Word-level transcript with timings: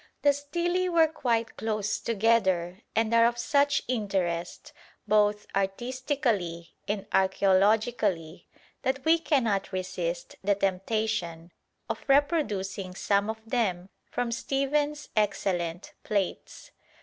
The 0.23 0.33
stelae 0.33 0.89
were 0.89 1.05
quite 1.07 1.55
close 1.57 1.99
together 1.99 2.79
and 2.95 3.13
are 3.13 3.27
of 3.27 3.37
such 3.37 3.83
interest 3.87 4.73
both 5.07 5.45
artistically 5.55 6.73
and 6.87 7.07
archæeologically 7.11 8.45
that 8.81 9.05
we 9.05 9.19
cannot 9.19 9.71
resist 9.71 10.37
the 10.43 10.55
temptation 10.55 11.51
of 11.87 12.03
reproducing 12.07 12.95
some 12.95 13.29
of 13.29 13.47
them 13.47 13.89
from 14.09 14.31
Stephens's 14.31 15.09
excellent 15.15 15.93
plates. 16.03 16.71